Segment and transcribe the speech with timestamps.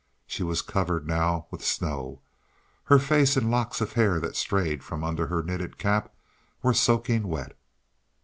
[0.25, 2.21] She was covered now with snow.
[2.85, 6.11] Her face and the locks of hair that strayed from under her knitted cap
[6.63, 7.55] were soaking wet.